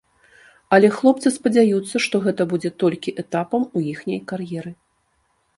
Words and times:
Але 0.77 0.87
хлопцы 0.95 1.27
спадзяюцца, 1.35 1.95
што 2.05 2.15
гэта 2.25 2.49
будзе 2.53 2.71
толькі 2.85 3.15
этапам 3.25 3.69
у 3.77 3.85
іхняй 3.93 4.19
кар'еры. 4.33 4.71